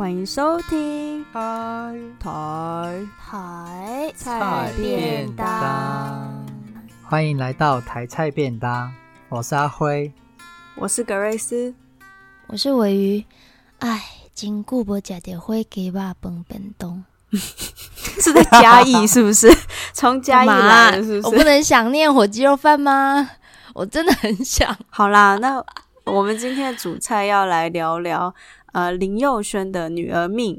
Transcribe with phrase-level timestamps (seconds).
[0.00, 6.42] 欢迎收听台台台菜便当，
[7.04, 8.90] 欢迎来到台菜便当。
[9.28, 10.10] 我是阿辉，
[10.76, 11.74] 我是格瑞斯，
[12.46, 13.24] 我是尾鱼。
[13.80, 14.02] 哎，
[14.34, 17.04] 真久无食到火鸡肉饭便当，
[18.22, 19.54] 是在嘉义是不是？
[19.92, 21.26] 从嘉义来的是不是？
[21.26, 23.32] 我不能想念火鸡肉饭吗？
[23.74, 24.74] 我真的很想。
[24.88, 25.62] 好啦，那
[26.04, 28.34] 我们今天的主菜要来聊聊
[28.72, 30.56] 呃林佑轩的《女儿命》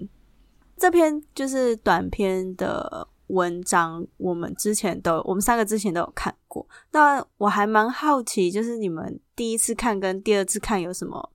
[0.77, 6.67] 这篇就是短篇的文章，我们之前都我们三个之前都有看过。
[6.91, 11.31] 那我还蛮好奇，就是你们第一次看跟第二次看有什么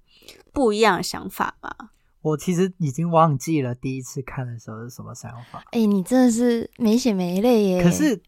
[0.53, 1.71] 不一样的想法吗？
[2.23, 5.61] 我其实已经忘记了第一次看的时候是什么想法。
[5.71, 7.83] 哎、欸，你真的是没血没泪耶！
[7.83, 8.21] 可是，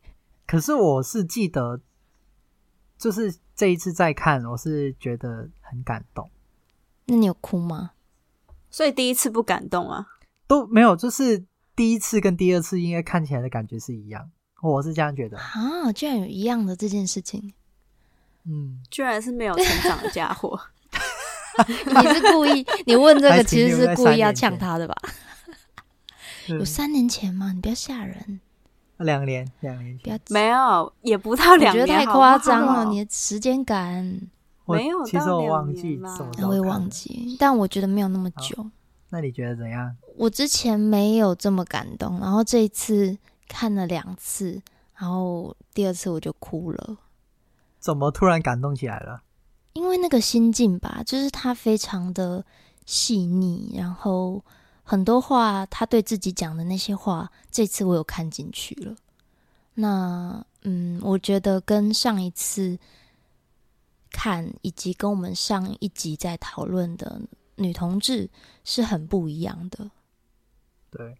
[0.47, 1.81] 可是我是记得。
[2.97, 6.29] 就是这一次再看，我是觉得很感动。
[7.05, 7.93] 那你有哭吗？
[8.71, 10.07] 所以第一次不感动啊？
[10.47, 11.45] 都没有，就是
[11.77, 14.31] 第一次跟第二次应该看起来的感觉是一样，
[14.63, 15.39] 我是这样觉得。
[15.39, 17.53] 啊，居然有一样的这件事情。
[18.45, 20.59] 嗯，居然是没有成长的家伙。
[21.67, 22.65] 你是故意？
[22.87, 24.95] 你问这个其实是故意要呛他的吧？
[26.47, 27.53] 有三年前吗？
[27.53, 28.41] 你不要吓人。
[28.99, 32.85] 两年，两年不要没有，也不到两年，我觉得太夸张了。
[32.85, 34.21] 你的时间感
[34.77, 36.01] 没有，其实我忘记，
[36.43, 38.67] 我会忘记，但我觉得没有那么久。
[39.11, 39.97] 那你觉得怎样？
[40.17, 43.17] 我之前没有这么感动，然后这一次
[43.49, 44.61] 看了两次，
[44.95, 46.97] 然后第二次我就哭了。
[47.79, 49.23] 怎么突然感动起来了？
[49.73, 52.45] 因为那个心境吧，就是他非常的
[52.85, 54.43] 细腻，然后。
[54.91, 58.97] 很多话，他对自己讲的那些话，这次我有看进去了。
[59.75, 62.79] 那，嗯，我觉得跟上一次
[64.11, 67.21] 看，以及跟我们上一集在讨论的
[67.57, 68.29] 女同志
[68.65, 69.91] 是很不一样的。
[70.91, 71.17] 对，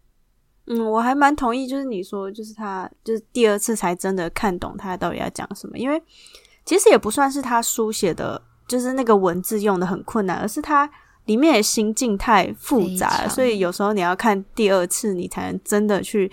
[0.65, 5.77] 嗯，我还蛮同意，就是你说，就是他，就是第二次才真的看懂他到底要讲什么。
[5.77, 6.01] 因为
[6.65, 10.89] 其实也不算是他书写的，就是那个文字用的很困难，而是他。
[11.25, 16.31] 里面的心境太复杂了，所以有时候你要看第二次，你才能真的去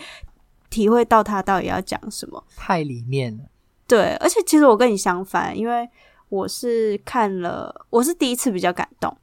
[0.71, 2.43] 体会到他到底要讲什么。
[2.57, 3.45] 太里面了。
[3.87, 5.87] 对，而且其实我跟你相反，因为
[6.29, 9.17] 我是看了，我是第一次比较感动，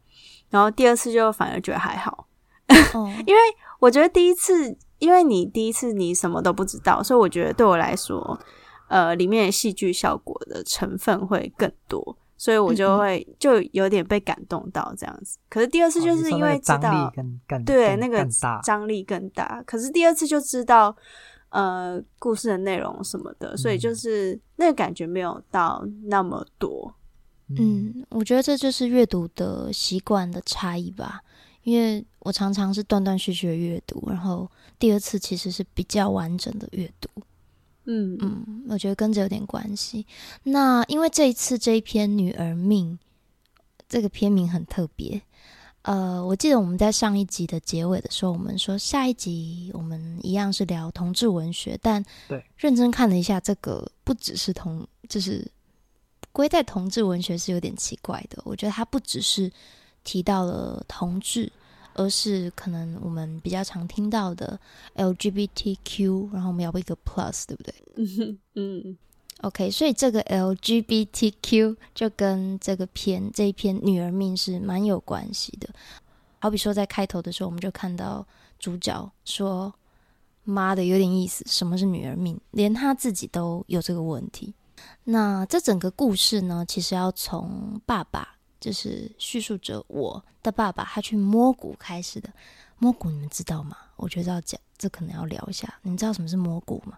[0.50, 2.28] 然后第二次就反而觉得还好。
[2.94, 3.42] 哦， 因为
[3.80, 8.40] 我觉得第一次，因为你第一次你什么都不知道，所以我觉得对我来说，
[8.88, 12.18] 呃，里面的戏剧效果的成分会更多。
[12.36, 18.28] 所以我就会就有点被感动到这样子，可是第二次就是因为知道，张力更对，那个
[18.62, 19.64] 张力更大。
[19.66, 20.94] 可是第二次就知道
[21.54, 26.94] 呃故事的内容什么的，所以就是那个感觉没有到那么多。
[27.58, 31.22] 嗯，我觉得这就是阅读的习惯的差异吧，
[31.62, 34.50] 因为我常常是断断续续的阅读，然后
[34.80, 37.10] 第二次其实是比较完整的阅读。
[37.86, 40.08] 嗯嗯，我觉得跟这有点关系。
[40.44, 42.98] 那因为这一次这一篇《女儿命》
[43.88, 45.22] 这个篇名很特别。
[45.84, 55.50] 呃，我记得我们在上一集的结尾的时候，我们说下一集我们一样是聊同志文学，但对，认真看了一下，这个不只是同，就是
[56.32, 58.42] 归在同志文学是有点奇怪的。
[58.44, 59.52] 我觉得它不只是
[60.04, 61.52] 提到了同志。
[61.96, 64.60] 而是可能我们比较常听到的
[64.96, 67.72] LGBTQ，然后我们要不一个 Plus，对不对？
[67.98, 68.98] 嗯嗯。
[69.44, 75.68] OK，所以这个 LGBTQ 就跟这个篇这一篇《女儿命》是蛮有关系的。
[76.40, 78.26] 好比说，在开头的时候，我们就看到
[78.58, 79.74] 主角说
[80.46, 82.40] ：“妈的，有点意思，什么是女儿命？
[82.52, 84.54] 连他自己都有这个问题。”
[85.04, 88.30] 那这整个故事呢，其实要从爸爸。
[88.62, 92.30] 就是叙述者我的爸爸，他去摸骨开始的。
[92.78, 93.76] 摸骨你们知道吗？
[93.98, 95.74] 我觉得要讲，这可能要聊一下。
[95.82, 96.98] 你们知道什么是摸骨吗？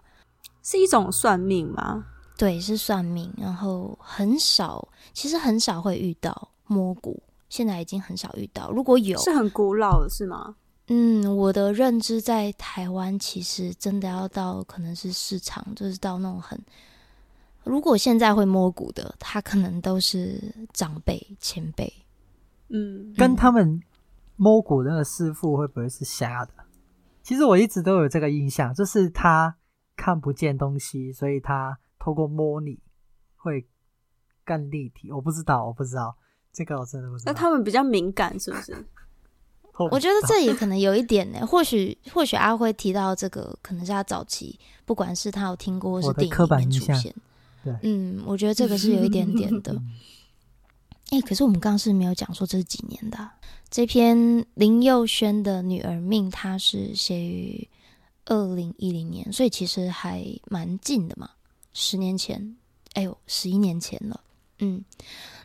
[0.62, 2.06] 是一种算命吗？
[2.36, 3.32] 对，是算命。
[3.36, 8.70] 然后很少，其实很少会遇到摸骨，现在已经很少遇到。
[8.70, 10.56] 如果有，是很古老的，是吗？
[10.88, 16.56] 嗯，我的认知在台湾，其实真的要到可能是市场，就是到那种很。
[17.64, 20.40] 如果现在会摸骨的，他可能都是
[20.72, 21.92] 长辈前辈，
[22.68, 23.82] 嗯，跟他们
[24.36, 26.52] 摸骨那个师傅会不会是瞎的？
[27.24, 29.56] 其实我一直都有这个印象，就是他
[29.96, 32.78] 看不见东西，所以他透过摸你
[33.36, 33.66] 会
[34.44, 35.10] 更立体。
[35.12, 36.16] 我不知道，我不知道
[36.52, 37.32] 这个，我真的不知道。
[37.32, 38.86] 那他们比较敏感，是不是？
[39.90, 41.46] 我觉得这也可能有一点呢。
[41.46, 47.14] 或许，或许阿辉提到这个，可能是他早期，不管是他有听过，或是电影里面出现。
[47.62, 49.74] 对嗯，我觉得这个是有一点点的。
[51.10, 53.34] 哎、欸，可是我们刚刚是没有讲说这是几年的、啊、
[53.68, 57.68] 这篇林佑轩的女儿命，它是写于
[58.24, 61.30] 二零一零年，所以其实还蛮近的嘛，
[61.78, 62.56] 十年前，
[62.94, 64.18] 哎呦，十一年前了。
[64.60, 64.82] 嗯，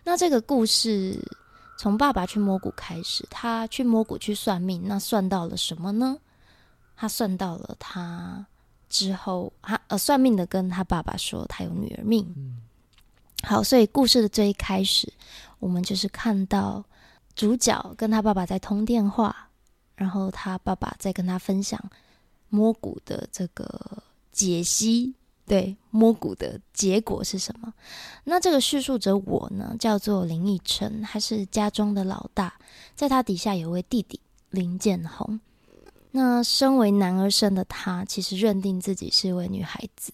[0.01, 1.19] 那这个故事
[1.77, 6.17] 从爸爸去摸骨开始，他去摸骨去算命，那算到了什么呢？
[6.95, 8.45] 他算到了他
[8.87, 12.25] 之后，他呃算命的跟他爸爸说他有女儿命。
[12.37, 12.61] 嗯、
[13.43, 15.11] 好，所以故事的最一开始。
[15.59, 16.81] 我们就是看到
[17.35, 19.49] 主角跟他爸爸在通电话，
[19.95, 21.77] 然后他爸爸在跟他分享
[22.47, 24.01] 摸骨的这个
[24.31, 25.13] 解析，
[25.45, 27.73] 对，摸骨的结果是什么？
[28.23, 32.53] 那这个叙述者我呢，叫做林奕晨，他是家中的老大，
[32.95, 35.39] 在他底下有位弟弟林建宏。
[36.11, 40.11] 那身为男儿身的他，其实认定自己是一位女孩子。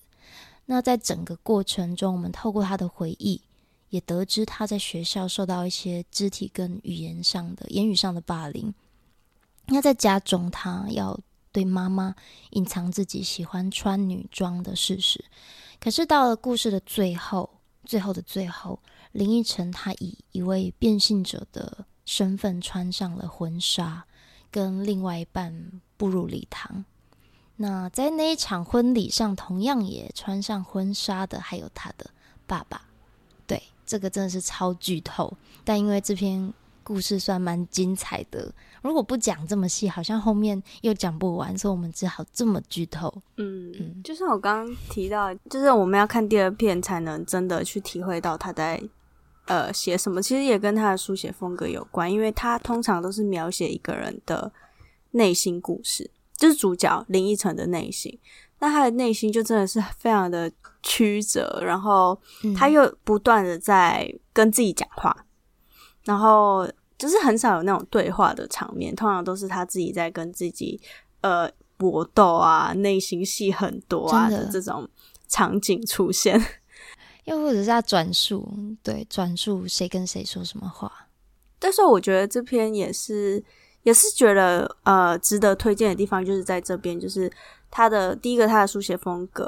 [0.65, 3.41] 那在整个过程中，我们透过他的回忆。
[3.89, 8.73] 也得知他在学校受到一些肢体跟语言上的、言语上的霸凌。
[9.67, 11.17] 那在家中，他要
[11.57, 12.13] 对妈妈
[12.51, 15.25] 隐藏自己喜欢穿女装的事实。
[15.79, 17.49] 可是到了故事的最后，
[17.83, 18.79] 最后的最后，
[19.11, 24.05] 林奕晨他以一位变性者的身份穿上了婚纱，
[24.51, 26.85] 跟另外一半步入礼堂。
[27.55, 32.07] 那在那一场婚礼上，同样也穿上婚纱的，还有他的
[32.45, 32.85] 爸爸。
[33.47, 36.53] 对这个真的是超剧透，但因为这篇
[36.83, 38.53] 故事算蛮精彩的，
[38.87, 43.13] 如果不讲这么细，好像后面又讲不完，所以我们只好这么剧透。
[43.35, 48.81] 嗯嗯，就像我刚刚提到，就是我们要看第二遍才能真的去体会到他在
[49.47, 50.21] 呃写什么。
[50.21, 54.49] 其实也跟他的书写风格有关，因为他通常都是描写一个人的
[55.11, 58.17] 内心故事，就是主角林依晨的内心。
[58.59, 60.51] 那他的内心就真的是非常的
[60.81, 62.19] 曲折，然后
[62.55, 65.25] 他又不断的在跟自己讲话，嗯、
[66.05, 70.79] 然后就是很少有那种对话的场面，通常都是他自己在跟自己
[71.21, 74.87] 呃搏斗啊，内心戏很多啊的这种
[75.27, 76.41] 场景出现，
[77.25, 78.47] 又或者是他转述，
[78.81, 80.91] 对，转述谁跟谁说什么话。
[81.59, 83.43] 但是我觉得这篇也是
[83.83, 87.31] 也是觉得呃值得推荐的地方，就是在这边就是。
[87.69, 89.45] 他的第一个，他的书写风格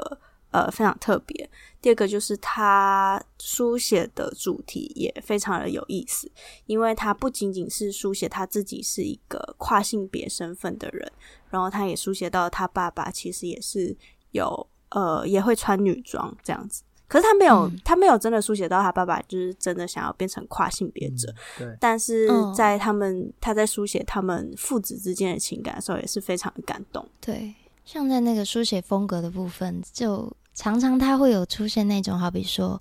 [0.50, 1.48] 呃非常特别；
[1.82, 6.30] 第二个就是他书写的主题也非常的有意思，
[6.66, 11.10] 因为他不仅仅是书写他自己是一个跨性别身份的人，
[11.48, 13.96] 然后他也书写到他爸爸其实也是
[14.32, 16.82] 有呃也会穿女装这样子。
[17.08, 21.28] 可是他没有，嗯、他没有真的书写到他爸爸就是真的想要变成跨性别者。
[21.58, 27.08] 嗯、对，但是在他们他在书写他们父子之间的情感的时候，也是非常的感动。
[27.20, 27.54] 对。
[27.82, 32.78] 像在那个书写风格的部分，就常常他会有出现那种，好比说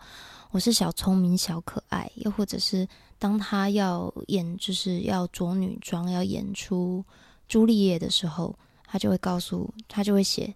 [0.51, 2.85] 我是小聪明、小可爱，又或者是
[3.17, 7.01] 当他要演，就是要着女装要演出
[7.47, 8.53] 朱丽叶的时候，
[8.85, 10.53] 他就会告诉他就会写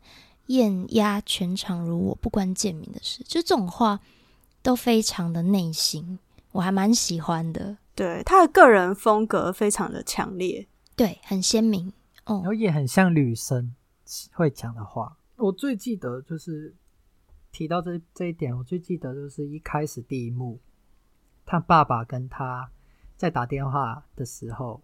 [0.48, 3.98] 艳压全场如我，不关贱民的事，就这种话
[4.62, 6.20] 都非常的内心，
[6.52, 7.78] 我还蛮喜欢的。
[7.96, 10.68] 对，他的个人风格非常的强烈，
[10.98, 11.88] 对，很鲜明
[12.26, 13.74] 哦，然后也很像女生。
[14.34, 16.76] 会讲的话，我最记得就是
[17.54, 20.60] 提到这这一点，我最记得就是一开始第一幕，
[21.46, 22.70] 他爸爸跟他
[23.16, 24.82] 在打电话的时候，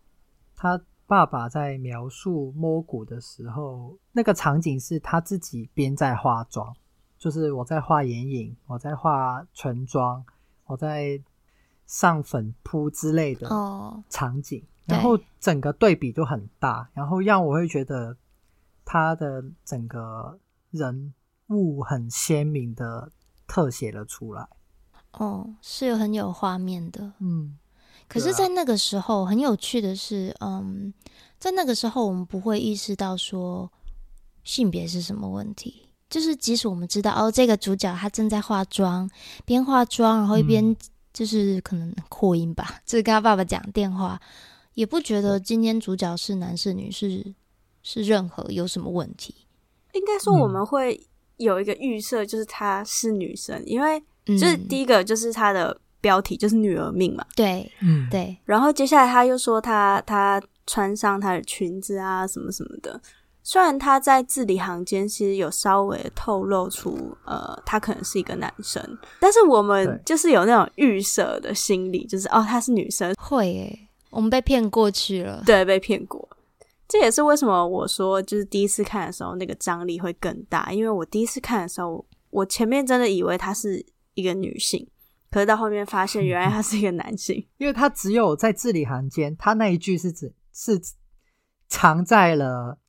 [0.55, 6.73] 他爸爸在描述摸骨的时候，那个场景是他自己边在化妆，
[7.17, 10.23] 就是我在画眼影，我在画唇妆，
[10.65, 11.21] 我在
[11.87, 13.49] 上粉扑之类的
[14.07, 18.15] 场景，哦、然后整个对比就很大，然后让我会觉得。
[18.91, 20.39] 他的整个
[20.71, 21.13] 人
[21.49, 23.11] 物很鲜明的
[23.47, 24.47] 特写了出来，
[25.13, 27.57] 哦，是有很有画面的，嗯。
[28.07, 30.93] 可是，在那个时候，很有趣的是，嗯，
[31.37, 33.71] 在那个时候，我们不会意识到说
[34.43, 35.89] 性别是什么问题。
[36.09, 39.07] 就是即使我们知道，哦，这个主角他正在化妆，
[39.45, 40.75] 边化妆，然后一边
[41.13, 44.19] 就是可能扩音吧，嗯、就是跟他爸爸讲电话，
[44.73, 47.35] 也不觉得今天主角是男是女是。
[47.81, 49.33] 是任何有什么问题？
[49.93, 51.07] 应该说我们会
[51.39, 57.25] 有一个预设，就是她是女生，嗯、因为就是第一个就是她的标题就是女儿命嘛。
[57.35, 58.37] 对，嗯，对。
[58.45, 63.01] 然后接下来她又说她她穿上她的裙子啊什么什么的。
[63.41, 68.81] 虽然她在字里行间其实有稍微透露出呃她可能是一个男生，
[69.19, 73.15] 但是我们就是有那种预设的心理，就是哦她是女生。
[73.17, 75.41] 会诶，我们被骗过去了。
[75.45, 76.29] 对，被骗过。
[76.89, 80.73] 这也是为什么我说，就是第一次看的时候，那个张力会更大。
[80.73, 84.89] 因为我第一次看的时候，我前面真的以为她是一个女性，
[85.29, 90.81] 可是到后面发现，原来他是一个男性， 因为他只有在字里行间，他那一句是指是
[91.67, 92.79] 藏在了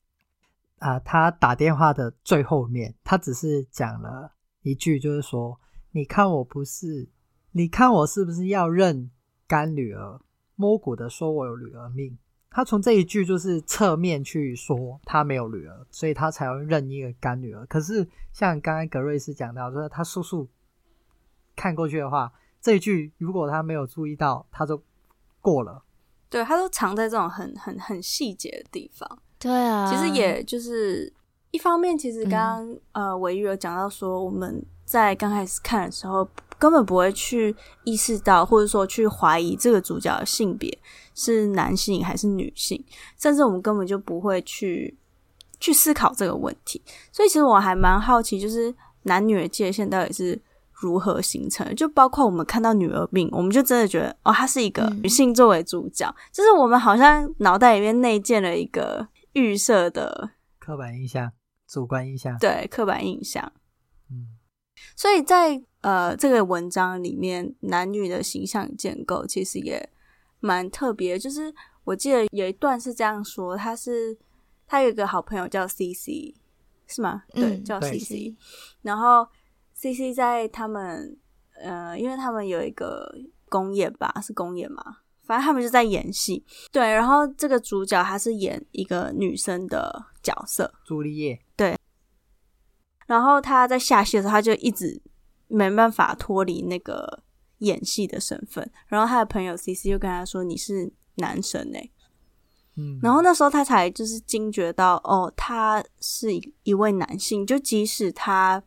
[0.79, 5.61] 啊、呃，他打电话的最后面，他只是讲了一句，就是说，
[5.93, 7.11] 你看我不是，
[7.53, 9.11] 你看我是不是要认
[9.47, 10.19] 干女儿？
[10.57, 12.19] 摸骨的说我有女儿命，
[12.51, 17.65] 他从这一句就是侧面去说他没有女儿，所以他才要认一个干女儿。
[17.67, 20.49] 可是像刚刚格瑞斯讲到，说他叔叔。
[21.57, 24.83] 看过去的话，这一句如果他没有注意到，他就
[25.43, 25.85] 过了。
[26.31, 29.19] 对，他都藏在这种很很很细节的地方。
[29.39, 31.13] 对啊，其实也就是
[31.51, 36.29] 一方面，其实刚刚、嗯、呃，维玉有讲到说，我们在刚开始看的时候，
[36.59, 37.55] 根本不会去
[37.85, 40.77] 意识到，或者说去怀疑这个主角的性别
[41.15, 42.85] 是男性还是女性，
[43.17, 44.99] 甚至我们根本就不会去
[45.61, 46.83] 去思考这个问题。
[47.13, 50.41] 所以，其实我还蛮好奇，就是男女的界限到底是。
[50.83, 51.75] 如何形成的？
[51.75, 61.31] 就包括我们看到女儿病，我们就真的觉得哦，她是一个女性作为主角，嗯、就是我们好像脑袋里面内建了一个预设的刻板印象、
[61.69, 63.53] 主观印象，对，刻板印象。
[64.81, 69.89] 嗯，所以在呃这个文章里面，男女的形象建构其实也
[70.41, 71.19] 蛮特别。
[71.19, 71.53] 就是
[71.85, 74.17] 我记得有一段是这样说，他是
[74.67, 76.35] 他有一个好朋友叫 CC，
[76.87, 77.23] 是吗？
[77.33, 78.35] 对，嗯、叫 CC，
[78.83, 79.27] 然后。
[79.73, 81.17] C C 在他们
[81.55, 83.11] 呃，因为他们有一个
[83.49, 86.45] 公演吧，是公演嘛，反正他们就在演戏。
[86.71, 91.41] 对，然后这个主角他是演一个女生的角色，朱丽叶。
[93.11, 93.15] 对。
[93.15, 95.01] 然后他在下戏的时候，他就一直
[95.49, 97.23] 没办法脱离那个
[97.59, 98.71] 演戏的身份。
[98.87, 101.91] 然后他的朋友 C C 就跟他说：“你是男生欸。”
[102.77, 102.99] 嗯。
[103.03, 108.63] 然后那时候他才就是惊觉到，哦，他是一一位男性，就即使他。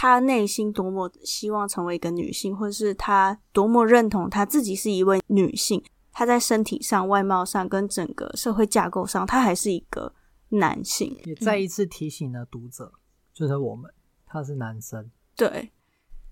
[0.00, 10.14] 他内心多么希望成为一个女性，或者是他多么认同他自己是一位女性，他在身体上、外貌上跟整个社会架构上，他还是一个
[10.50, 11.18] 男性。
[11.24, 13.00] 也再一次提醒了读者，嗯、
[13.38, 13.88] 就是我们，
[14.26, 15.08] 他是男生。
[15.36, 15.70] 对，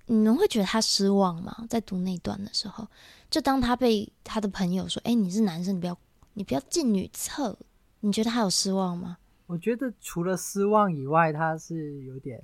[0.07, 1.65] 你们会觉得他失望吗？
[1.71, 2.85] 在读那段的时候，
[3.31, 5.97] 就当他被他的朋友说：“哎、欸，你是男生，你不要，
[6.35, 7.57] 你不要进女厕。”
[8.01, 9.19] 你觉得他有失望吗？
[9.47, 12.43] 我觉得除了失望以外，他是有点。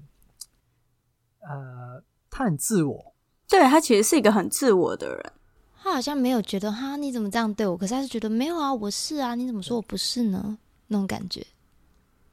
[1.41, 2.01] 呃，
[2.31, 3.15] 他很自我，
[3.49, 5.33] 对，他其实是一个很自我的人。
[5.75, 7.77] 他好像没有觉得哈，你怎么这样对我？
[7.77, 10.57] 可是他是觉得没有啊，我是啊，你怎么说我不是呢？
[10.87, 11.45] 那种感觉。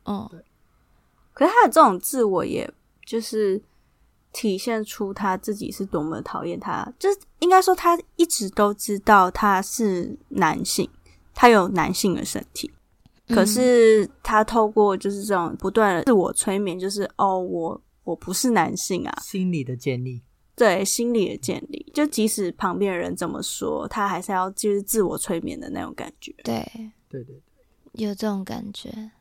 [0.03, 0.43] 哦，对。
[1.39, 2.69] 可是他的这种自我，也
[3.05, 3.61] 就是
[4.33, 6.85] 体现出他自己是多么讨厌他。
[6.99, 10.89] 就是应该说，他一直都知道他是男性，
[11.33, 12.69] 他有男性的身体。
[13.27, 13.35] 嗯。
[13.35, 17.81] 可是他透过就是这种不断的自我催眠，就是哦，我。
[18.05, 20.23] 我不是男性啊，心理的建立，
[20.55, 26.33] 对，心理的建立，就即使旁边的人怎么说，他还是要就是自我催眠的那种感觉。
[26.43, 26.67] 对，
[27.07, 29.11] 对对对，有这种感觉。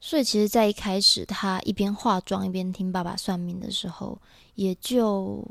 [0.00, 4.18] 所以其实，在一开始，他一边化妆一边听爸爸算命的时候，
[4.54, 5.46] 也就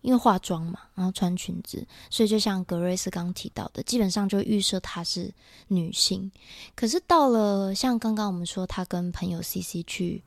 [0.00, 5.32] 因为化妆嘛，然后穿裙子，所以就像格瑞斯刚提到的，基本上就预设她是
[5.68, 6.30] 女性。
[6.74, 10.22] 可是到了像刚刚我们说，他跟朋友 CC 去。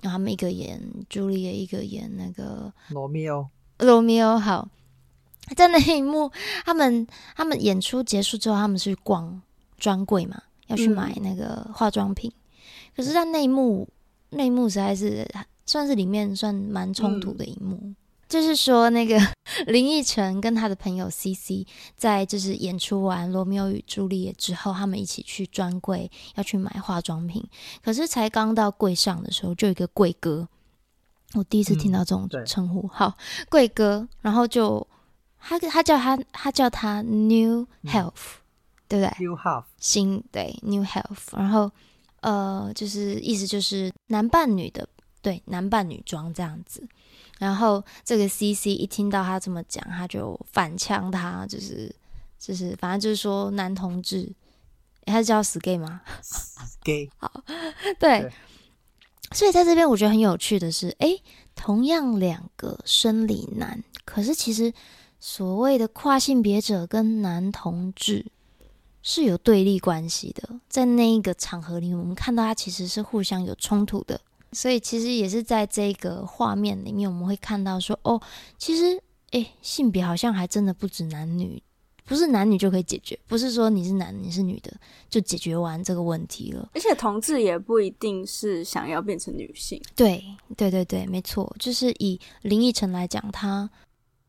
[0.00, 0.78] 然后他们一个演
[1.08, 3.48] 朱丽叶，一个演那个罗密欧。
[3.78, 4.68] 罗密欧好，
[5.56, 6.30] 在那一幕，
[6.62, 9.40] 他们他们演出结束之后，他们是逛
[9.78, 12.30] 专柜嘛，要去买那个化妆品。
[12.30, 12.43] 嗯、
[12.96, 13.88] 可是，在那一幕，
[14.30, 15.28] 那一幕实在是
[15.66, 17.78] 算是里面算蛮冲突的一幕。
[17.82, 19.16] 嗯就是说，那个
[19.68, 27.46] 林奕晨跟他的朋友 CC 在就是演出完《罗密欧与朱丽叶》之后，他们一起去专柜要去买化妆品。
[27.82, 30.48] 可是才刚到柜上的时候，就有一个贵哥，
[31.34, 32.80] 我第一次听到这种称呼。
[32.88, 33.14] 嗯、好，
[33.50, 34.84] 贵哥，然后就
[35.38, 38.40] 他他叫他他叫他 New Health，、嗯、
[38.88, 41.70] 对不对？New Health，新对 New Health，然后
[42.24, 44.88] 呃，就是意思就是男扮女的，
[45.20, 46.82] 对，男扮女装这样子。
[47.38, 51.94] 然后这个 CC 一听到他这么讲，他就反呛他，就是
[52.38, 54.32] 就是反正就是说男同志，
[55.04, 56.00] 他是叫死 gay 吗？
[56.22, 57.10] 死 gay。
[57.18, 57.44] 好，
[58.00, 58.20] 对。
[58.22, 58.32] 对。
[59.32, 61.20] 所以在这边我觉得很有趣的是，诶，
[61.54, 64.72] 同样两个生理男，可是其实
[65.20, 68.24] 所谓的跨性别者跟男同志
[69.06, 74.18] 是有对立关系的，在那一个场合里，我们看到他其实是互相有冲突的。
[74.50, 78.20] 所以其实也是在这个画面里面，我们会看到说，哦，
[78.56, 78.98] 其实，
[79.32, 81.62] 诶，性别好像还真的不止男女，
[82.06, 84.72] 不是男女就可以解决，不是说你是男你是女的
[85.10, 86.70] 就解决完这个问题了。
[86.72, 89.82] 而且同志也不一定是想要变成女性。
[89.94, 90.24] 对，
[90.56, 93.68] 对对对，没错，就是以林奕晨来讲，他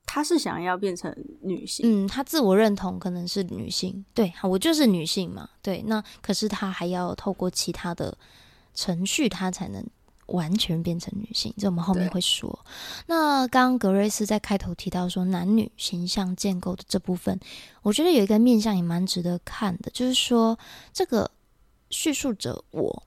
[0.08, 8.16] 他是想要变成女性，嗯，他自我认同可能是女性，对，我就是女性嘛，对，那可是他还要透过其他的
[8.74, 9.84] 程序，他才能
[10.28, 12.58] 完全变成女性，这我们后面会说。
[13.08, 17.38] 那刚刚格瑞斯在开头提到说男女形象建构的这部分，
[17.82, 20.58] 我觉得有一个面向也蛮值得看的，就是说
[20.94, 21.30] 这个
[21.90, 23.04] 叙述者我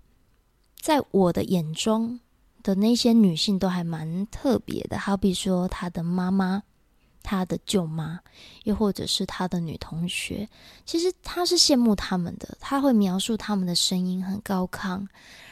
[0.80, 2.20] 在我的眼中
[2.62, 6.64] 的那些女性都还蛮特别的，好比说她的妈妈。
[7.28, 8.18] 他的舅妈，
[8.64, 10.48] 又或者是他的女同学，
[10.86, 12.56] 其实他是羡慕他们的。
[12.58, 15.06] 他会描述他们的声音很高亢，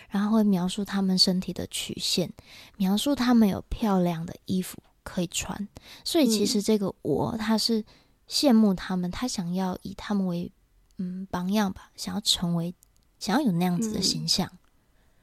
[0.09, 2.33] 然后会描述他们身体的曲线，
[2.79, 5.69] 描述他们有漂亮的衣服可以穿。
[6.03, 7.85] 所以，其实这个我他是
[8.27, 10.51] 羡慕他们，他想要以他们为
[10.97, 12.75] 嗯榜样吧，想要成为，
[13.19, 14.51] 想要有那样子的形象。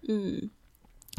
[0.07, 0.37] 嗯。
[0.37, 0.51] 嗯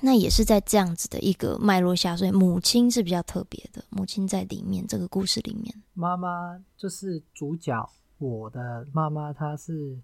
[0.04, 3.82] 那也是在这样子的一个脉络下，所以母亲是比较特别的。
[3.88, 7.90] 母亲在里面这个故事里面，妈妈就是主角。
[8.18, 9.98] 我的妈妈，她是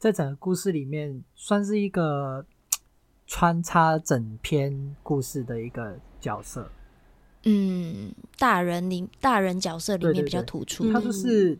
[0.00, 2.44] 在整个故事里面算是一个
[3.24, 6.68] 穿插整篇故事的一个角色。
[7.44, 10.92] 嗯，大人里大人角色里面比较突出。
[10.92, 11.56] 他就是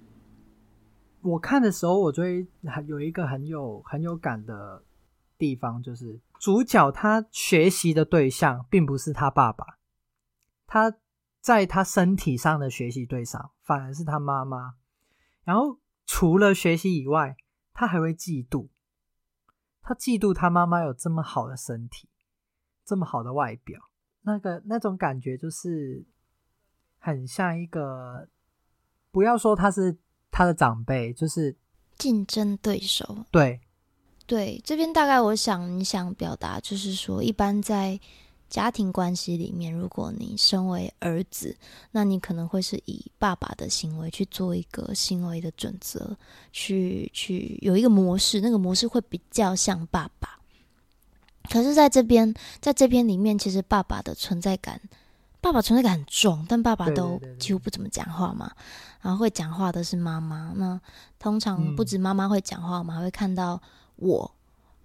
[1.23, 2.45] 我看的时候，我就会
[2.89, 4.83] 有一个很有很有感的
[5.39, 6.19] 地方，就是。
[6.45, 9.79] 主角他学习的对象并不是他爸爸，
[10.67, 10.95] 他
[11.41, 14.75] 在他身体上的学习对象反而是他妈妈。
[15.43, 17.35] 然后除了学习以外，
[17.73, 18.69] 他还会嫉妒，
[19.81, 22.11] 他嫉妒他妈妈有这么好的身体，
[22.85, 23.81] 这么好的外表，
[24.21, 26.05] 那个那种感觉就是
[26.99, 28.29] 很像一个，
[29.11, 29.97] 不要说他是
[30.31, 31.57] 他的长辈，就是
[31.97, 33.25] 竞争对手。
[33.31, 33.63] 对。
[34.26, 38.00] 对，这边大概我想你想表达就是说，一般在
[38.49, 41.54] 家庭关系里面，如果你身为儿子，
[41.90, 46.16] 那你可能会是以爸爸的行为去做一个行为的准则，
[46.52, 50.38] 去去有一个模式，那个模式会比较像爸爸。
[51.50, 54.81] 可是在这边，在这边里面，其实爸爸的存在感，
[55.42, 58.51] 爸爸存在感很重，但爸爸都几乎不怎么讲话嘛，
[59.03, 60.55] 然后会讲话的是妈妈。
[60.57, 60.81] 那
[61.18, 63.61] 通常不止妈妈会讲话，我们还会看到。
[64.05, 64.31] 我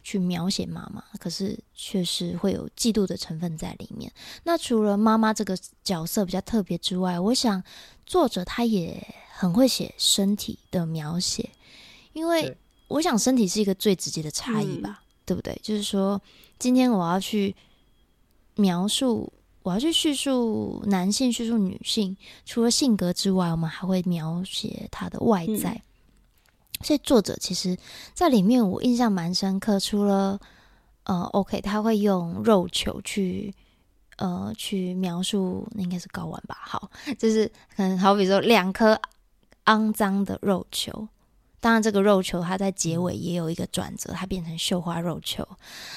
[0.02, 4.12] 去描写妈妈，可是确实会有嫉妒的成分在里面。
[4.44, 7.62] 那除了妈妈这个角色比较特别之外，我想
[8.06, 11.50] 作者他也很会写身体的描写，
[12.14, 15.60] 因为我想身体是一个最直接的差异吧，对不对？
[15.62, 16.20] 就是说，
[16.58, 17.54] 今天我要去
[18.56, 25.84] 描述，我要去叙述男性、叙述女性，除了性格之外，我们还会描写他的外在。
[26.82, 27.78] 所以作者其实，
[28.14, 29.80] 在里面我印象蛮深刻。
[29.80, 30.40] 除了
[31.04, 33.54] 呃，OK，他会用肉球去
[34.18, 36.58] 呃去描述，那应该是睾丸吧？
[36.62, 39.00] 好，就是可能好比说两颗
[39.66, 41.10] 肮脏的肉球。
[41.60, 45.46] 当然，这个肉球它在结尾也有一个转折，它变成绣花肉球。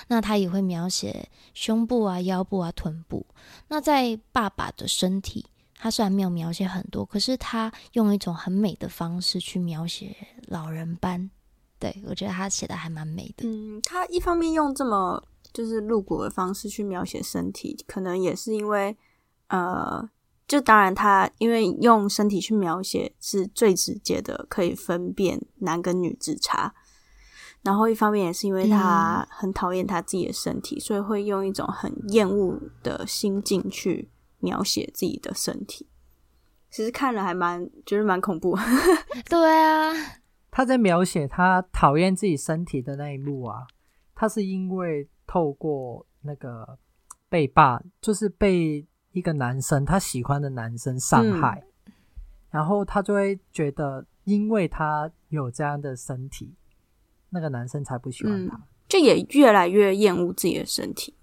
[0.09, 3.25] 那他也会描写胸部啊、腰部啊、臀部。
[3.69, 5.47] 那在爸爸的身体。
[5.83, 10.15] 他虽然没有描写很多，可是他用一种很美的方式去描写
[10.47, 11.29] 老人斑，
[11.81, 13.49] 对，我觉得他写的还蛮美的。
[13.49, 15.21] 嗯，他一方面用这么
[15.53, 18.97] 就是露骨的方式去描写身体，可能也是因为，
[19.49, 20.09] 呃，
[20.47, 26.73] 就当然他因为用身体去描写是最直接的，可以分辨男跟女之差。
[27.63, 34.12] 然后一方面也是因为他很讨厌他自己的身体，嗯、所以会用一种很厌恶的心境去。
[34.43, 35.87] 描写自己的身体，
[36.71, 38.59] 其实看了还蛮觉得蛮恐怖。
[39.31, 39.93] 对啊，
[40.51, 43.67] 他在描写他讨厌自己身体的那一幕啊，
[44.15, 46.79] 他是因为透过那个
[47.29, 51.93] 被霸，就是被一个男生他喜欢的男生伤害，嗯，
[52.51, 56.55] 然后他就会觉得，因为他有这样的身体，
[57.31, 61.15] 那个男生才不喜欢他，嗯，就也越来越厌恶自己的身体，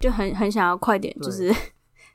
[0.00, 1.54] 就很很想要快点，就是。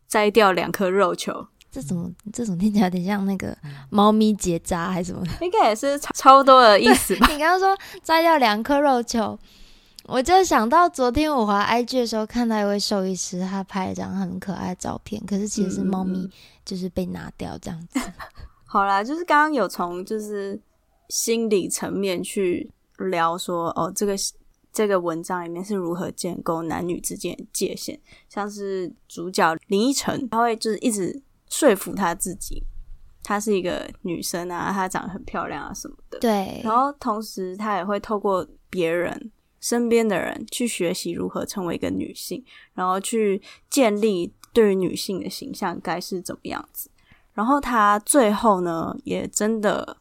[0.07, 3.55] 摘掉两颗肉球，这种这种听起来有点像那个
[3.89, 7.27] 猫咪结扎还是什么的， 应该也是超多的意思吧？
[7.31, 9.37] 你刚刚说摘掉两颗肉球，
[10.05, 16.29] 我就想到昨天我滑 IG 的时候看到一位兽医师，他拍了一张很可爱的照片，可是其实是猫咪
[16.63, 17.99] 就是被拿掉这样子。
[17.99, 18.13] 嗯、
[18.65, 20.59] 好啦，就是刚刚有从就是
[21.09, 24.15] 心理层面去聊说哦，这个。
[24.71, 27.99] 这个文章里面是如何建构男女之间的界限？
[28.29, 32.63] 像是主角林依晨，他会就是一直说服他自己，
[33.23, 36.19] 她是一个女生啊，她长得很漂亮啊什么的。
[36.19, 36.61] 对。
[36.63, 46.89] 然后同时，他也会透过别人身边的人去学习如何成为一个女性，然后去建立对于女性的形象该是怎么样子。
[47.33, 49.97] 然后他最后呢，也真的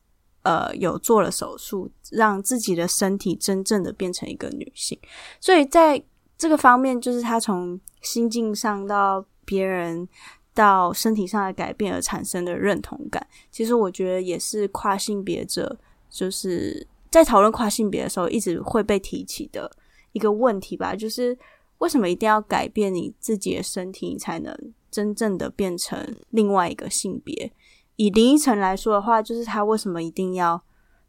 [0.46, 4.96] 呃有做了手术，让自己的身体真正的变成一个女性。
[5.40, 6.00] 所以在
[6.38, 10.08] 这个方面，就是他从心境上到别人
[10.54, 15.76] 到身体上的改变而产生的认同感，其实我觉得也是跨性别者
[16.08, 19.70] 就是在讨论跨性别的时候一直会被提起的
[20.12, 21.36] 一个问题吧，就是。
[21.78, 24.56] 为什么一定要改变你自己的身体，你才能
[24.90, 27.52] 真正的变成另外一个性别？
[27.96, 30.62] 以林依晨来说的话，就是他为什么一定要，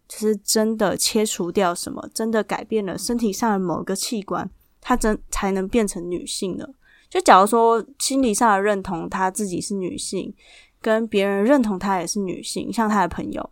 [0.07, 4.49] 就是真的切除掉什么，真的改变了身体上的某个器官，
[4.81, 6.67] 她真才能变成女性呢？
[7.09, 10.33] 就假如说心理上的认同，她自己是女性，
[10.81, 13.49] 跟别人认同她也是女性，像她的朋友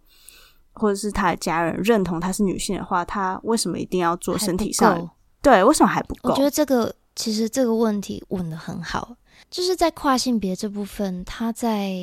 [0.74, 5.10] 或者是他的家人认同她是女性的话，她为什么一定要做身体上？
[5.41, 6.30] 对，为什么还不够？
[6.30, 6.95] 我觉得这个。
[7.17, 9.15] 其实这个问题问得很好，
[9.50, 11.98] 就是在跨性别这部分，他在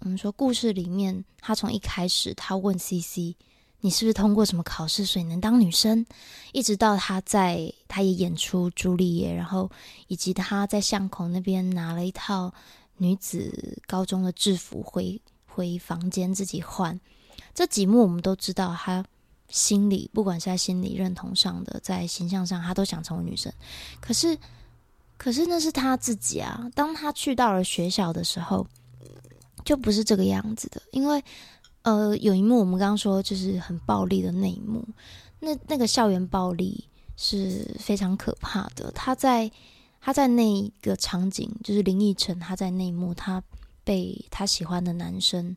[0.00, 3.34] 我们说故事里面，他从一开始他问 CC，
[3.80, 6.04] 你是不是通过什么考试，所以能当女生？
[6.52, 9.70] 一直到他在他也演出朱丽叶，然后
[10.06, 12.52] 以及他在巷口那边拿了一套
[12.96, 16.98] 女子高中的制服回回房间自己换，
[17.54, 19.04] 这几幕我们都知道他。
[19.50, 23.50] 心理，不管是在心理认同上的，在形象上，他都想成为女生。
[23.98, 24.36] 可是，
[25.16, 26.68] 可是那是他自己啊。
[26.74, 28.66] 当他去到了学校的时候，
[29.68, 30.80] 就不是这个样子的。
[30.92, 31.22] 因为，
[31.82, 34.82] 呃，有一幕我们刚刚说就是很暴力的那一幕，
[35.40, 38.90] 那那个校园暴力是非常可怕的。
[38.92, 39.50] 他在
[40.00, 43.42] 他在那个场景，就是林奕晨，他在那一幕，他
[43.84, 45.54] 被他喜欢的男生。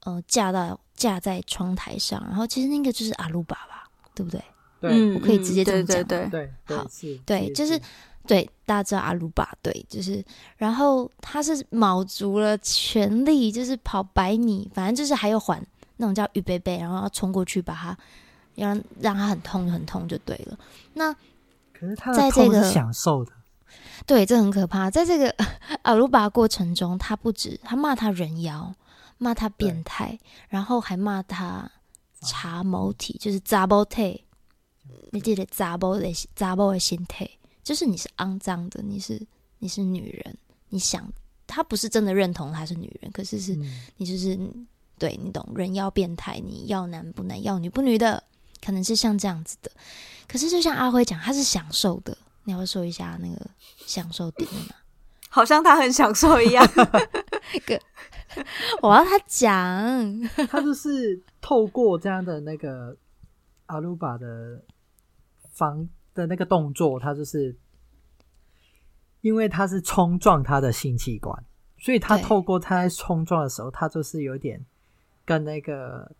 [0.00, 4.42] 呃，架到架在窗台上，然后其实那个就是阿鲁巴吧，对不对？
[4.78, 6.04] 对，我可以直接这么讲。
[6.04, 6.86] 对对对，好，
[7.24, 7.80] 对，就是
[8.26, 10.24] 对，大家知道阿鲁巴，对，就是，
[10.56, 15.64] 然后他是卯足了全力，就是跑百米，反正就是还有缓
[15.96, 17.96] 那种叫预备备，然后要冲过去把他，
[18.54, 20.58] 要让让他很痛很痛就对了。
[20.94, 21.12] 那
[21.72, 23.32] 可是他在这个享受的，
[24.06, 24.90] 对，这很可怕。
[24.90, 25.34] 在这个
[25.82, 28.74] 阿鲁巴过程中，他不止他骂他人妖。
[29.16, 31.70] 骂他变态，然后还骂他
[32.20, 34.24] 查某体，就是查某体。
[35.12, 37.26] 你记得查某的查某的心态，
[37.64, 39.20] 就是你是肮脏的，你是
[39.58, 41.10] 你是女人，你想
[41.46, 44.38] 他不是真的认同她是女人，可是是、嗯、你就是
[44.98, 48.22] 对你懂人要变态，你要男不男，要女不女的，
[48.64, 49.72] 可能是像这样子的。
[50.28, 53.50] 可是就像阿辉讲，他是享受的，你要说一下那个
[53.86, 54.74] 享受点吗？
[55.28, 56.64] 好像他很享受一样。
[58.80, 59.52] 我要他讲，
[60.48, 62.96] 他就是透过这样的那个
[63.66, 64.62] 阿鲁巴的
[65.52, 67.56] 方的那个动作，他就是
[69.20, 71.44] 因为他是冲撞他的性器官，
[71.78, 74.64] 所以他透过他在冲撞的时候，他就是有点
[75.24, 76.10] 跟那个，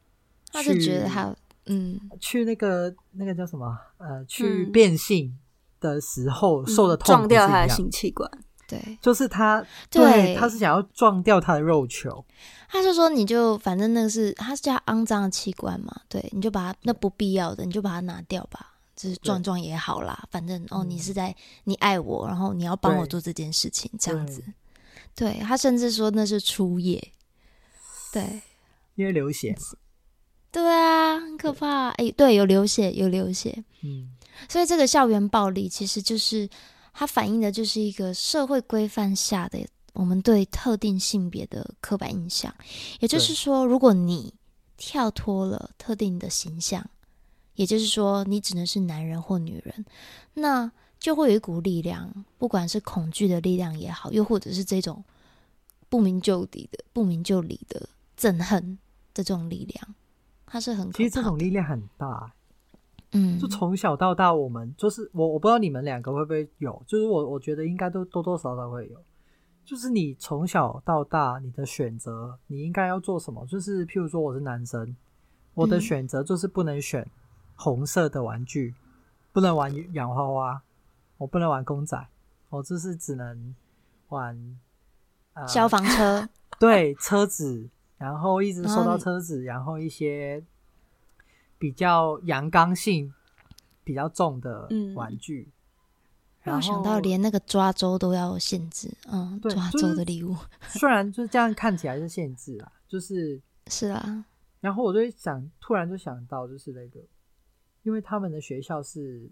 [0.52, 1.34] 他就觉得他
[1.66, 5.38] 嗯，去那个那个叫什么呃，去变性
[5.80, 8.30] 的时候受的痛，撞掉他的性器官。
[8.66, 12.24] 对，就是他，对，他是想要撞掉他的肉球。
[12.66, 20.26] 他就说，你就反正那个是，他是叫肮脏的器官嘛，对，你就把它那不必要的，你就把它拿掉吧，就是撞撞也好啦。
[20.30, 24.42] 反正哦，你是在你爱我，然后你要帮我做这件事情，这样子。
[25.14, 27.12] 对，他甚至说那是初夜，
[28.12, 28.42] 对，
[28.94, 29.56] 因为流血。
[30.50, 31.88] 对啊，很可怕。
[31.90, 33.64] 哎，对，有流血，有流血。
[33.82, 34.10] 嗯，
[34.48, 36.48] 所以这个校园暴力其实就是。
[36.96, 39.58] 它反映的就是一个社会规范下的
[39.94, 42.54] 我们对特定性别的刻板印象，
[43.00, 44.32] 也就是说，如果你
[44.76, 46.88] 跳脱了特定的形象，
[47.54, 49.84] 也就是说，你只能是男人或女人，
[50.34, 55.04] 那就会有一股力量，不管是恐惧的力量也好，又或者是这种
[55.88, 57.88] 不明就里的、不明就里的
[58.18, 58.78] 憎恨
[59.12, 59.94] 的这种力量，
[60.46, 60.90] 它是很。
[60.92, 62.32] 其实这种力量很大。
[63.16, 69.00] 嗯，就从小到大，我们就是我，我不知道你们两个会不会有，就是我，我觉得应该都多多少少会有。
[69.64, 73.46] 就是你从小到大，你的选择，你应该要做什么？
[73.46, 74.96] 就是譬如说，我是男生，
[75.54, 77.08] 我的选择就是不能选
[77.54, 78.74] 红色的玩具，
[79.32, 80.62] 不能玩洋娃娃，
[81.18, 82.06] 我不能玩公仔，
[82.50, 83.54] 我就是只能
[84.08, 84.58] 玩、
[85.34, 90.42] 呃、消防车， 对，车子，然后一直说到车子，然后一些。
[91.56, 93.14] 比较阳刚性
[93.84, 95.48] 比较重的玩具，
[96.42, 104.26] 让、嗯、我想到连那个抓周都要限制，嗯，抓周的礼物、就是，虽然就是这样看起来是限制啦，就是是啊。
[104.60, 107.00] 然后我就想，突然就想到，就是那个，
[107.84, 109.30] 因为他们的学校是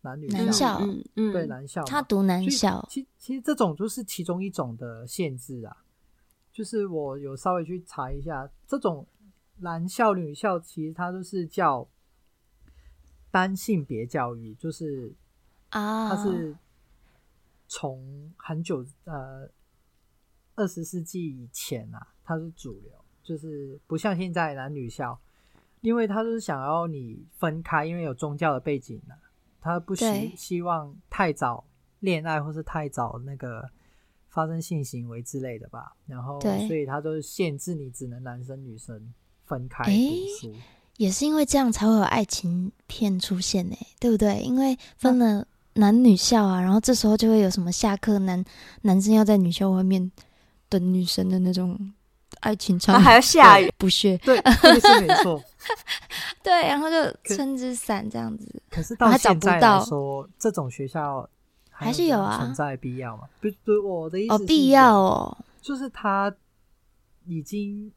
[0.00, 0.80] 男女校男校，
[1.16, 5.76] 嗯，对男校，他读男校，其其实这种就是其中一种的限制啊。
[6.52, 9.06] 就是我有稍微去查一下，这种
[9.58, 11.86] 男校女校其实它都是叫
[13.30, 15.14] 单性别教育，就是
[15.68, 16.56] 啊，它是
[17.68, 19.48] 从很久呃
[20.56, 25.18] 二十世纪以前啊，它是主流，就是不像现在男女校，
[25.80, 29.24] 因为他就是想要你分开，因为有宗教的背景呢、啊，
[29.60, 31.64] 他不希希望太早
[32.00, 33.68] 恋爱或是太早那个。
[34.32, 39.12] 发生性行为之类的吧，然后所以他就是限制你只能男生女生
[39.44, 39.90] 分开读
[40.40, 40.54] 书，
[40.98, 44.40] 也是因为这样才会有爱情片出现呢，对不对？
[44.40, 48.44] 因为分了男女校啊，然后这时候就会有什么下课男
[48.82, 50.12] 男生要在女校外面
[50.68, 51.92] 等女生的那种
[52.40, 54.36] 爱情场景，还要下雨不屑，对，
[54.80, 55.42] 是没错，
[56.42, 61.28] 对，然后就撑着伞这样子，可是到现在来说，这种学校。
[61.82, 63.26] 还是有啊，存在必要吗？
[63.40, 66.30] 不对，我的意思哦，必要哦，就是他
[67.24, 67.90] 已经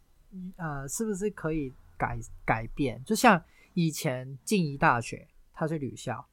[0.55, 3.03] 呃，是不是可以改改变？
[3.03, 6.25] 就像以前静宜大学，它是女校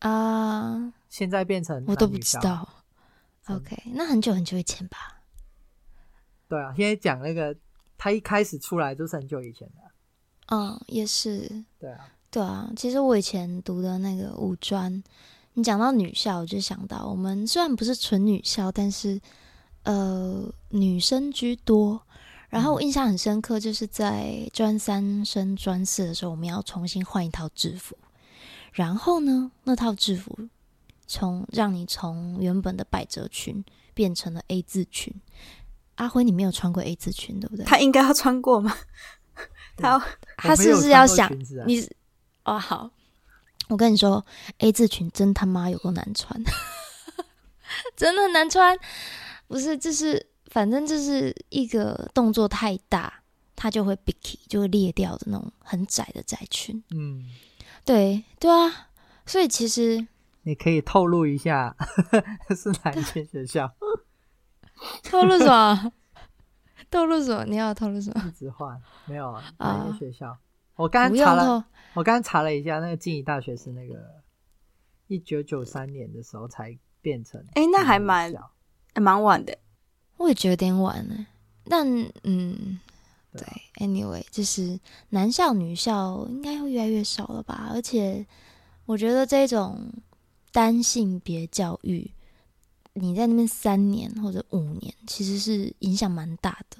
[0.00, 2.68] 啊，现在变成我都不知道。
[3.46, 5.15] OK，那很久很久以前吧？
[6.48, 7.56] 对啊，现在讲那个，
[7.98, 9.74] 他一开始出来就是很久以前的。
[10.48, 11.64] 嗯，也是。
[11.78, 15.02] 对啊，对啊，其实我以前读的那个五专。
[15.54, 19.20] 你讲到女校，我就想到我们虽然不是纯女校，但是
[19.84, 22.00] 呃女生居多。
[22.48, 27.96] 然后我印象很深刻，就是在专三升专四的时候，我们要重新换一套制服。
[28.72, 30.48] 然后呢，那套制服
[31.06, 35.12] 从让你从原本的百褶裙变成了 A 字裙。
[35.96, 37.64] 阿辉，你没有穿过 A 字裙，对不对？
[37.64, 38.76] 他应该要穿过吗？
[39.76, 40.02] 他
[40.38, 41.30] 他是不是要想
[41.66, 41.86] 你？
[42.44, 42.90] 哦，好。
[43.68, 44.24] 我跟你说
[44.58, 46.40] ，A 字裙真他妈有够难穿，
[47.96, 48.78] 真的难穿。
[49.48, 53.22] 不是，这是反正就是一个动作太大，
[53.56, 56.80] 它就会 bicky，就会裂掉的那种很窄的窄裙。
[56.90, 57.24] 嗯，
[57.84, 58.90] 对对啊，
[59.26, 60.06] 所以其实
[60.44, 61.74] 你可以透露一下
[62.56, 63.74] 是哪一间学校？
[65.04, 65.92] 透露什么？
[66.90, 67.44] 透露什么？
[67.46, 68.24] 你要透露什么？
[68.28, 69.42] 一直换没有啊？
[69.58, 70.36] 哪一间学校？
[70.76, 73.94] 我刚刚查了，我刚刚查了一下，那个静宜大学是那个
[75.06, 77.40] 一九九三年的时候才变成。
[77.54, 78.32] 哎、欸，那还蛮
[78.94, 79.56] 蛮晚的。
[80.18, 81.26] 我也觉得有点晚呢。
[81.68, 81.86] 但
[82.22, 82.78] 嗯，
[83.32, 83.44] 对，
[83.76, 87.70] 对，anyway，就是男校女校应该会越来越少了吧？
[87.72, 88.24] 而且
[88.84, 89.90] 我觉得这种
[90.52, 92.10] 单性别教育，
[92.98, 96.78] 你在那边三年或者五年，其实是影响蛮大的。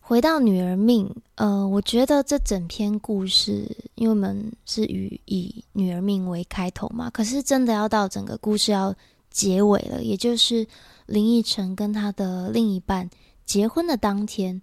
[0.00, 8.94] 回到女儿命，呃，我觉得这整篇故事，因为我们是以以女儿命为开头嘛，可是真的要到整个故事要
[9.30, 10.66] 结尾了，也就是
[11.06, 13.08] 林奕晨跟他的另一半
[13.46, 14.60] 结婚的当天，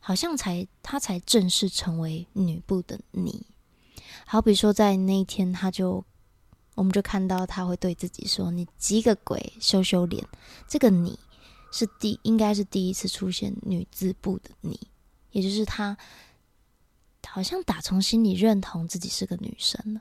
[0.00, 3.46] 好像才他才正式成为女部的你。
[4.26, 6.04] 好比说在那一天，他就
[6.74, 10.24] 我们就看到他会对自己说：“你急个鬼，羞羞脸，
[10.68, 11.18] 这个你。”
[11.76, 14.78] 是第应该是第一次出现女字部的你，
[15.32, 15.98] 也就是他
[17.26, 20.00] 好像打从心里认同自己是个女生了。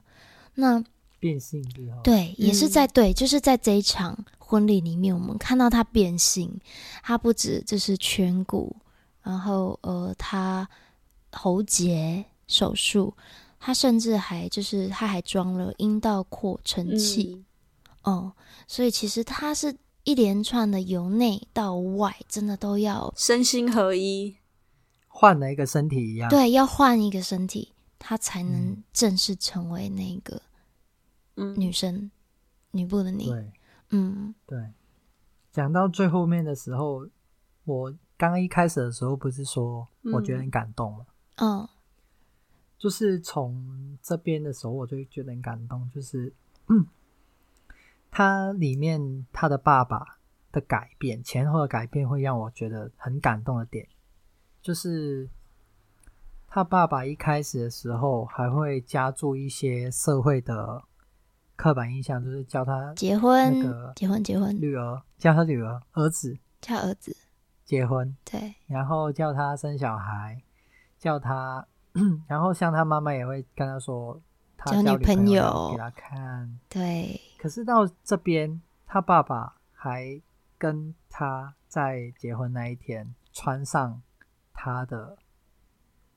[0.53, 0.83] 那
[1.17, 6.61] 变性之后，对，也是在、嗯、对，就是在这一场婚礼里面，我们看到他变性。
[7.01, 8.75] 他不止就是颧骨，
[9.23, 10.69] 然后呃，他
[11.31, 13.11] 喉结手术，
[13.63, 17.45] 他甚至还就是他还装了阴道扩张器。
[18.03, 18.33] 嗯、哦，
[18.67, 19.77] 所以其实他是。
[20.05, 24.35] 一连串的由内到外，真的都要身心合一，
[25.07, 26.29] 换了一个身体一样。
[26.29, 30.41] 对，要换一个身体，他才能正式成为那个
[31.55, 32.11] 女生，嗯、
[32.71, 33.27] 女部的你。
[33.29, 33.53] 对，
[33.91, 34.59] 嗯，对。
[35.53, 37.07] 讲到最后面的时候，
[37.63, 41.05] 我刚刚一开始的时候不是说我觉得很感动吗？
[41.35, 41.65] 嗯，
[42.83, 46.33] 就是从这边的时候，我就觉得很感动，就是
[46.67, 46.85] 嗯。
[48.11, 50.19] 他里面他的爸爸
[50.51, 53.87] 的改变，前后的改变会让我觉得很感动的点，
[54.61, 55.29] 就是
[56.45, 60.83] 他爸爸一开始的时候还会加注一些社会的
[61.55, 67.15] 刻板印象，就是叫他结婚，那个结婚，结婚，女儿叫他女儿，儿子叫儿子
[67.63, 70.43] 结婚，对，然后叫他生小孩，
[70.99, 71.65] 叫他，
[72.27, 74.21] 然后像他妈妈也会跟他说。
[74.65, 77.19] 交女朋友给他看，对。
[77.37, 80.21] 可是到这边，他爸爸还
[80.57, 84.01] 跟他在结婚那一天穿上
[84.53, 85.17] 他的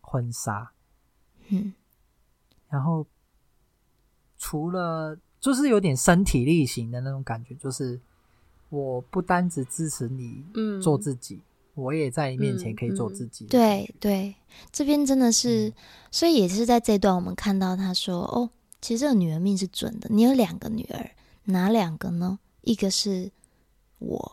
[0.01, 0.71] 婚纱，
[1.49, 1.75] 嗯。
[2.69, 3.05] 然后
[4.39, 8.01] 除了就是有点身体力行的那种感觉，就是
[8.69, 10.45] 我不单只支持你
[10.81, 11.43] 做自己，嗯、
[11.77, 13.45] 我也在你面前可以做自己。
[13.45, 14.35] 对对，
[14.73, 15.73] 这边真的是，
[16.11, 18.49] 所以也是在这段我们看到他说：“哦，
[18.81, 20.09] 其实这个女儿命是准的。
[20.11, 21.11] 你有两个女儿，
[21.45, 22.39] 哪两个呢？
[22.63, 23.31] 一个是
[23.99, 24.33] 我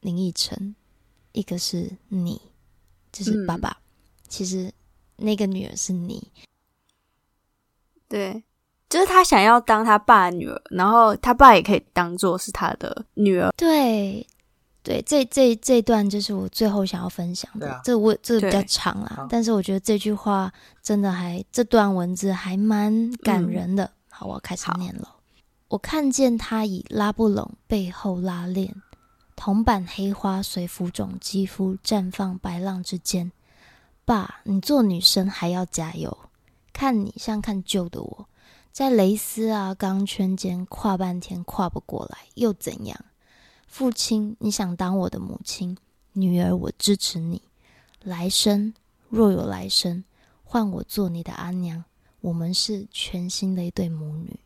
[0.00, 0.74] 林奕晨，
[1.32, 2.40] 一个是你，
[3.12, 3.68] 就是爸爸。
[3.68, 3.82] 嗯、
[4.26, 4.72] 其实
[5.16, 6.32] 那个女儿是你。”
[8.08, 8.42] 对，
[8.88, 13.52] 就是他想要当他爸的女儿，然后他爸也可以当做是他的女儿。
[13.54, 14.26] 对。
[14.82, 17.70] 对，这这这段就是我最后想要分享的。
[17.70, 20.50] 啊、这我这比较长啦，但是我觉得这句话
[20.82, 23.84] 真的还这段文字还蛮感人的。
[23.84, 25.16] 嗯、好，我要开始念了。
[25.68, 28.74] 我看见他已拉不拢，背后拉链，
[29.36, 33.30] 铜板黑花随浮肿肌肤绽放白浪之间。
[34.06, 36.16] 爸，你做女生还要加油。
[36.72, 38.26] 看你像看旧的我，
[38.72, 42.98] 在蕾丝啊钢圈间跨半天跨不过来，又怎样？
[43.70, 45.78] 父亲，你想当我的母亲，
[46.14, 47.40] 女儿，我支持你。
[48.02, 48.74] 来生
[49.08, 50.02] 若有来生，
[50.42, 51.84] 换我做你的阿娘，
[52.20, 54.40] 我们是全新的一对母女。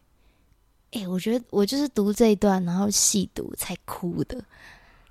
[0.93, 4.39] 哎，我觉得我就是读这一段，然后细读才哭的，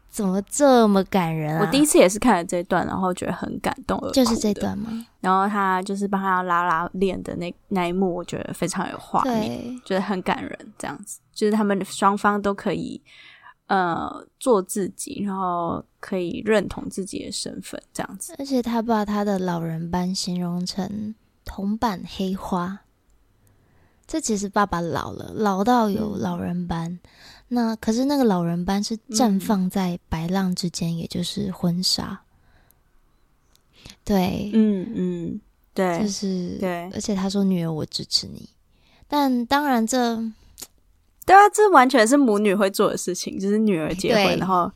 [0.09, 1.65] 怎么这么感人啊？
[1.65, 5.07] 我第一次也是看了这一段，然后觉得很感动，就是这段吗？
[5.21, 10.73] 然后他就是帮他拉拉链的那那一幕，我觉得非常有画面，觉得很感人。
[10.77, 13.01] 这样子，就是他们双方都可以。
[13.67, 18.35] 呃，做自己，然后可以认同自己的身份，这样子。
[18.37, 22.81] 而且他把他的老人斑形容成铜板黑花，
[24.05, 26.91] 这其实爸爸老了，老到有老人斑。
[26.91, 26.99] 嗯、
[27.47, 32.21] 那可是那个老人斑是绽放在白浪之间，嗯、也就是婚纱。
[34.03, 35.41] 对，嗯嗯，
[35.73, 36.91] 对，就是对。
[36.91, 38.49] 而且他说：“女儿，我支持你。”
[39.07, 40.21] 但当然这。
[41.25, 44.69] 对啊，这完全是母女会做的事情，就是女儿结婚，然后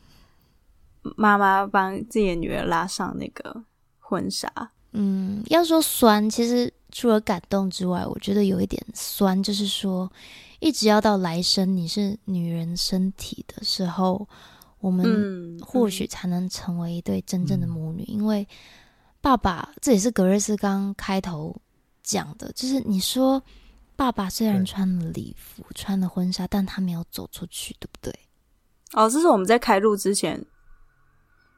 [1.18, 3.64] 妈妈帮自己的女儿拉上那个
[4.00, 4.50] 婚纱。
[4.94, 10.10] 嗯，要说酸，其实除了感动之外，我觉得有一点酸，就是说，
[10.60, 14.26] 一直要到来生你是女人身体的时候，
[14.80, 18.04] 我们或许才能成为一对真正的母女。
[18.04, 18.48] 嗯、因为
[19.20, 21.56] 爸爸，这也是格瑞斯刚开头
[22.02, 23.44] 讲的，就是你说。
[23.98, 28.14] 爸爸虽然穿了礼服，穿了婚纱，但他没有走出去，对不对？
[28.94, 30.46] 哦，这是我们在开录之前，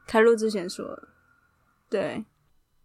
[0.06, 1.08] 开录之前说的，
[1.90, 2.24] 对，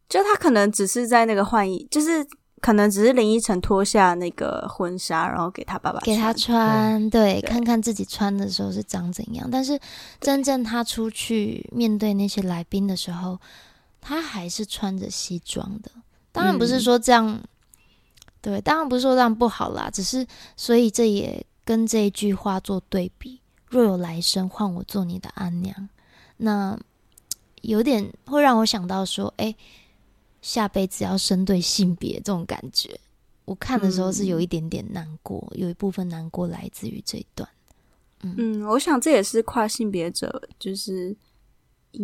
[0.10, 2.28] 就他可能只是在那个换衣，就是
[2.62, 9.50] 可能只是林依晨脱下那个婚纱，然后给他爸爸，给他穿，对，对看看自己穿的时候是长怎样。
[9.50, 9.80] 但是
[10.20, 13.40] 真正他出去面对那些来宾的时候，
[14.02, 15.90] 他还是穿着西装的。
[16.34, 17.42] 当然不是说这样。
[18.46, 23.42] 嗯对，当然不是说这样不好啦，只是所以这也跟这一句话做对比。
[23.68, 25.90] 若有来生，换我做你的阿娘，
[26.38, 26.80] 那
[27.64, 29.56] 有点会让我想到说，哎，
[30.42, 33.00] 下辈子要生对性别这种感觉。
[33.46, 37.50] 我看的时候是有一点点难过，嗯、有一部分难过来自于这一段。
[38.22, 41.16] 嗯，嗯，我想这也是跨性别者就是。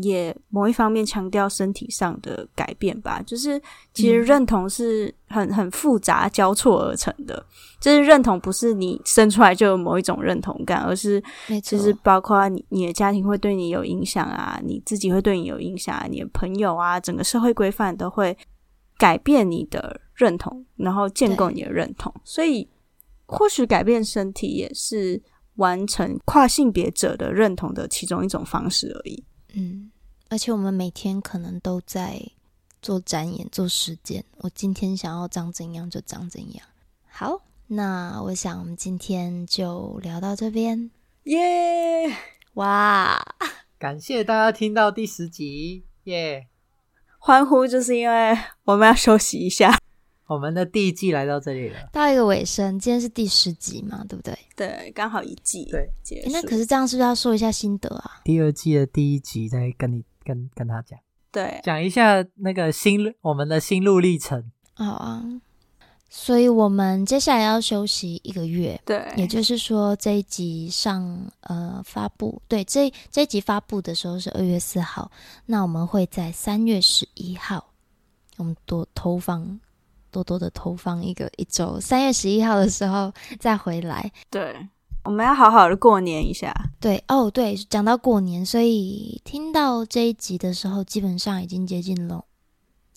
[0.01, 3.61] 也某一方面强调身体上的改变吧，就是
[3.93, 7.45] 其实认同是很很复杂交错而成的，
[7.79, 11.21] 就是认同不是你生出来就有某一种认同感，而是
[11.63, 18.37] 其实包括你你的家庭会对你有影响啊，你自己会对你有影响啊，你的朋友啊，整个社会规范都会
[18.97, 22.67] 改变你的认同，然后建构你的认同，所以
[23.25, 25.21] 或许改变身体也是
[25.55, 29.23] 完成跨性别者的认同的其中一种方式而已。
[29.53, 29.91] 嗯，
[30.29, 32.21] 而且我们每天可能都在
[32.81, 34.23] 做展演、做实践。
[34.37, 36.65] 我今天想要长怎样就长怎样。
[37.09, 40.89] 好，那我想我们今天就聊到这边。
[41.23, 42.15] 耶！Yeah!
[42.53, 43.21] 哇！
[43.77, 46.47] 感谢大家听到第十集，耶！
[47.19, 49.79] 欢呼就是因为我们要休息一下。
[50.31, 52.79] 我们的第一季来到这里了，到一个尾声。
[52.79, 54.33] 今天是第十集嘛，对不对？
[54.55, 55.65] 对，刚好一季。
[55.65, 56.29] 对，结束。
[56.31, 58.21] 那可是这样，是不是要说一下心得啊？
[58.23, 60.97] 第二季的第一集再跟你跟跟他讲，
[61.33, 64.49] 对，讲一下那个心我们的心路历程。
[64.75, 65.21] 好啊，
[66.09, 68.79] 所以我们接下来要休息一个月。
[68.85, 75.11] 对，也就是说这一集上呃发布，对，这这一集发布的时候是二月四号，
[75.45, 77.73] 那我们会在三月十一号，
[78.37, 79.59] 我们多投放。
[80.11, 84.11] 多多的投放一个一周，三月十一号的时候再回来。
[84.29, 84.67] 对，
[85.03, 86.53] 我们要好好的过年一下。
[86.79, 92.25] 对，哦，对，讲到过年，所以听到这一集的时候，基本上已经接近了。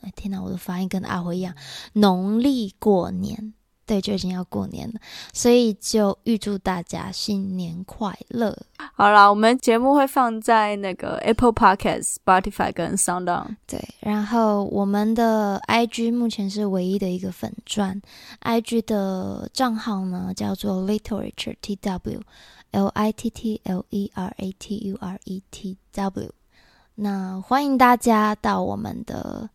[0.03, 1.55] 哎，天哪，我的发音跟阿辉一样，
[1.95, 3.55] 农历过年。
[3.87, 5.01] 对，就已经要过年了，
[5.33, 8.57] 所以就预祝大家新年快乐。
[8.95, 13.57] 好啦，我们节目会放在那个 Apple Podcast、Spotify 跟 SoundOn。
[13.67, 18.01] 对，然后我们的 IG 目前是唯一的一个粉钻
[18.43, 25.43] ，IG 的账号呢叫做 Literature T W，L I T T L E R A T U R E
[25.51, 26.33] T W。
[26.97, 29.51] 那欢迎大家到我们的。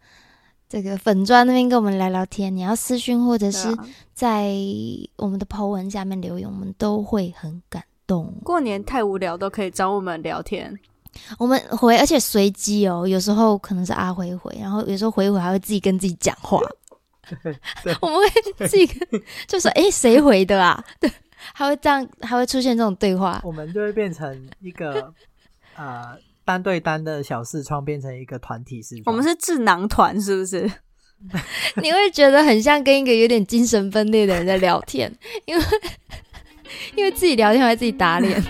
[0.69, 3.67] 这个粉砖那边跟我们聊聊天，你要私讯或者是
[4.13, 4.53] 在
[5.15, 8.31] 我们的 po 文下面留言，我们都会很感动。
[8.43, 10.79] 过年太无聊都可以找我们聊天，
[11.39, 16.59] 我们回，而且随机哦，有时候可能是阿辉回，然后有时候回一回还会自己跟自己讲话。
[18.01, 21.11] 我们会自己跟就说：“哎，谁回的啊？” 对，
[21.51, 25.11] 还会这样，还会出现这种对话，我们就会变成一个
[25.75, 26.13] 啊。
[26.13, 30.67] 呃单对单的小视窗变成一个团体视窗，我们是智囊团，是不是？
[31.79, 35.63] 你会觉得很像跟一个有点精神分裂的人在聊天，因为
[36.97, 38.41] 因为自己聊天还自己打脸。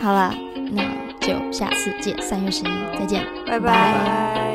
[0.00, 0.34] 好了，
[0.72, 0.82] 那
[1.20, 4.45] 就下次见，三月十一再见，拜拜。